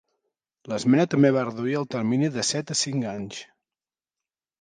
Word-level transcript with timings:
L'esmena 0.71 1.03
també 1.11 1.29
va 1.35 1.43
reduir 1.45 1.75
el 1.81 1.85
termini 1.95 2.31
de 2.39 2.45
set 2.53 2.73
a 2.77 2.79
cinc 2.81 3.07
anys. 3.11 3.43